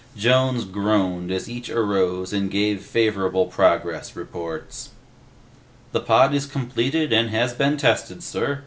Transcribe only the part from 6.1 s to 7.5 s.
is completed and